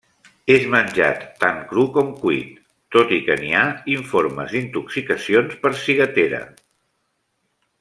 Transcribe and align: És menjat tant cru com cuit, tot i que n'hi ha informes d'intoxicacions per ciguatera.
És 0.51 0.63
menjat 0.75 1.19
tant 1.43 1.59
cru 1.73 1.83
com 1.97 2.09
cuit, 2.21 2.55
tot 2.97 3.13
i 3.17 3.19
que 3.27 3.37
n'hi 3.43 3.53
ha 3.59 3.67
informes 3.99 4.57
d'intoxicacions 4.57 5.61
per 5.67 5.75
ciguatera. 5.85 6.43